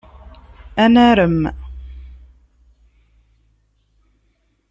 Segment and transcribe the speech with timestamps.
[0.83, 1.41] Ad narem.